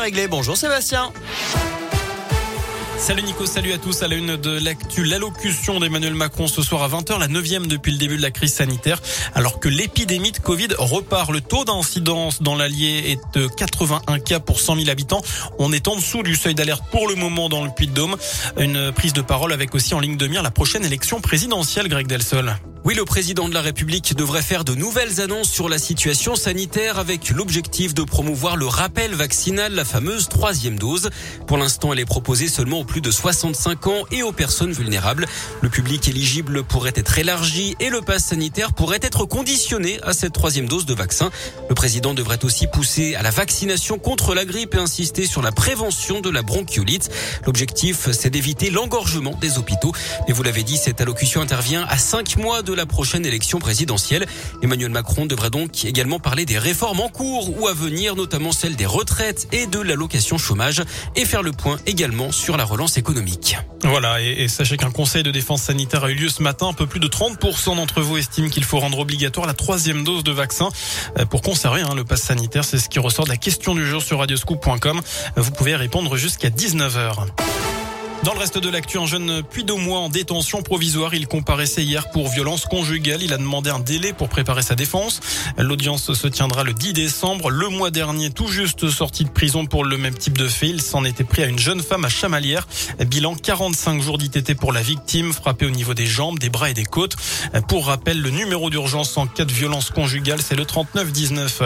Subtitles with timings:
[0.00, 0.28] Réglé.
[0.28, 1.12] Bonjour Sébastien.
[2.98, 4.04] Salut Nico, salut à tous.
[4.04, 7.90] À la une de l'actu, l'allocution d'Emmanuel Macron ce soir à 20h, la neuvième depuis
[7.90, 9.02] le début de la crise sanitaire.
[9.34, 14.38] Alors que l'épidémie de Covid repart, le taux d'incidence dans l'Allier est de 81 cas
[14.38, 15.20] pour 100 000 habitants.
[15.58, 18.14] On est en dessous du seuil d'alerte pour le moment dans le Puy-de-Dôme.
[18.56, 22.06] Une prise de parole avec aussi en ligne de mire la prochaine élection présidentielle, Greg
[22.06, 22.56] Delsol.
[22.88, 26.98] Oui, le président de la République devrait faire de nouvelles annonces sur la situation sanitaire
[26.98, 31.10] avec l'objectif de promouvoir le rappel vaccinal, la fameuse troisième dose.
[31.46, 35.26] Pour l'instant, elle est proposée seulement aux plus de 65 ans et aux personnes vulnérables.
[35.60, 40.32] Le public éligible pourrait être élargi et le pass sanitaire pourrait être conditionné à cette
[40.32, 41.30] troisième dose de vaccin.
[41.68, 45.52] Le président devrait aussi pousser à la vaccination contre la grippe et insister sur la
[45.52, 47.10] prévention de la bronchiolite.
[47.44, 49.92] L'objectif, c'est d'éviter l'engorgement des hôpitaux.
[50.26, 54.26] Mais vous l'avez dit, cette allocution intervient à cinq mois de la prochaine élection présidentielle.
[54.62, 58.76] Emmanuel Macron devrait donc également parler des réformes en cours ou à venir, notamment celle
[58.76, 60.82] des retraites et de l'allocation chômage,
[61.16, 63.56] et faire le point également sur la relance économique.
[63.82, 66.68] Voilà, et, et sachez qu'un conseil de défense sanitaire a eu lieu ce matin.
[66.68, 70.24] Un peu plus de 30% d'entre vous estiment qu'il faut rendre obligatoire la troisième dose
[70.24, 70.68] de vaccin
[71.18, 72.64] euh, pour conserver hein, le pass sanitaire.
[72.64, 75.00] C'est ce qui ressort de la question du jour sur radioscoop.com.
[75.36, 77.26] Vous pouvez répondre jusqu'à 19h.
[78.24, 81.14] Dans le reste de l'actu, un jeune puits mois en détention provisoire.
[81.14, 83.22] Il comparaissait hier pour violence conjugale.
[83.22, 85.20] Il a demandé un délai pour préparer sa défense.
[85.56, 87.50] L'audience se tiendra le 10 décembre.
[87.50, 90.68] Le mois dernier, tout juste sorti de prison pour le même type de fait.
[90.68, 92.66] Il s'en était pris à une jeune femme à Chamalières.
[93.06, 96.74] Bilan 45 jours d'ITT pour la victime, frappée au niveau des jambes, des bras et
[96.74, 97.16] des côtes.
[97.68, 101.62] Pour rappel, le numéro d'urgence en cas de violence conjugale, c'est le 3919.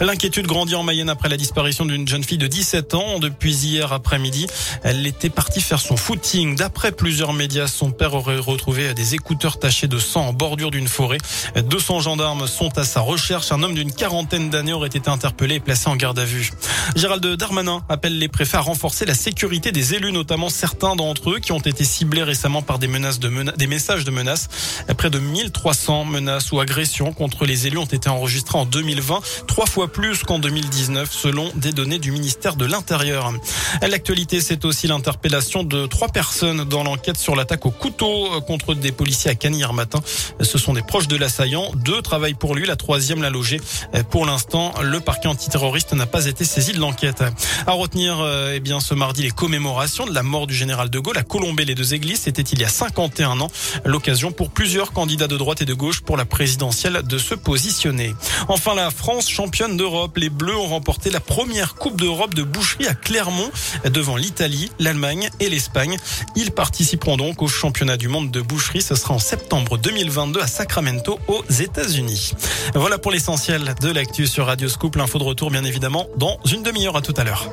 [0.00, 3.18] L'inquiétude grandit en Mayenne après la disparition d'une jeune fille de 17 ans.
[3.18, 4.46] Depuis hier après-midi,
[4.82, 6.56] elle était partie faire son footing.
[6.56, 10.88] D'après plusieurs médias, son père aurait retrouvé des écouteurs tachés de sang en bordure d'une
[10.88, 11.18] forêt.
[11.54, 13.52] 200 gendarmes sont à sa recherche.
[13.52, 16.50] Un homme d'une quarantaine d'années aurait été interpellé et placé en garde à vue.
[16.96, 21.38] Gérald Darmanin appelle les préfets à renforcer la sécurité des élus, notamment certains d'entre eux
[21.38, 24.48] qui ont été ciblés récemment par des menaces de mena des messages de menaces.
[24.98, 29.66] Près de 1300 menaces ou agressions contre les élus ont été enregistrées en 2020, trois
[29.66, 33.32] fois plus qu'en 2019 selon des données du ministère de l'Intérieur.
[33.88, 38.92] L'actualité, c'est aussi l'interpellation de trois personnes dans l'enquête sur l'attaque au couteau contre des
[38.92, 40.00] policiers à Cannes hier matin.
[40.40, 41.70] Ce sont des proches de l'assaillant.
[41.74, 43.60] Deux travaillent pour lui, la troisième l'a logé.
[44.10, 47.22] Pour l'instant, le parquet antiterroriste n'a pas été saisi de l'enquête.
[47.66, 51.18] À retenir, eh bien, ce mardi, les commémorations de la mort du général de Gaulle
[51.18, 52.20] à Colombey, les deux églises.
[52.20, 53.50] C'était il y a 51 ans.
[53.84, 58.14] L'occasion pour plusieurs candidats de droite et de gauche pour la présidentielle de se positionner.
[58.48, 60.16] Enfin, la France, championne d'Europe.
[60.16, 63.50] Les Bleus ont remporté la première Coupe d'Europe de boucherie à Clermont
[63.84, 65.48] devant l'Italie, l'Allemagne et
[66.36, 68.82] Ils participeront donc au championnat du monde de boucherie.
[68.82, 72.32] Ce sera en septembre 2022 à Sacramento aux États-Unis.
[72.74, 74.96] Voilà pour l'essentiel de l'actu sur Radio Scoop.
[74.96, 76.96] L'info de retour, bien évidemment, dans une demi-heure.
[76.96, 77.50] À tout à l'heure.